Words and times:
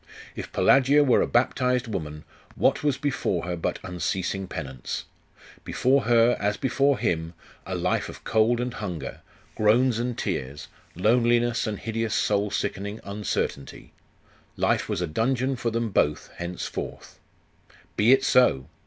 If 0.35 0.51
Pelagia 0.51 1.03
were 1.03 1.21
a 1.21 1.27
baptized 1.27 1.85
woman, 1.85 2.23
what 2.55 2.83
was 2.83 2.97
before 2.97 3.43
her 3.45 3.55
but 3.55 3.77
unceasing 3.83 4.47
penance? 4.47 5.03
Before 5.63 6.01
her, 6.05 6.35
as 6.39 6.57
before 6.57 6.97
him, 6.97 7.35
a 7.67 7.75
life 7.75 8.09
of 8.09 8.23
cold 8.23 8.59
and 8.59 8.73
hunger, 8.73 9.21
groans 9.53 9.99
and 9.99 10.17
tears, 10.17 10.69
loneliness 10.95 11.67
and 11.67 11.77
hideous 11.77 12.15
soul 12.15 12.49
sickening 12.49 12.99
uncertainty. 13.03 13.91
Life 14.57 14.89
was 14.89 15.01
a 15.01 15.07
dungeon 15.07 15.55
for 15.55 15.69
them 15.69 15.91
both 15.91 16.31
henceforth. 16.37 17.19
Be 17.95 18.11
it 18.11 18.23
so! 18.23 18.65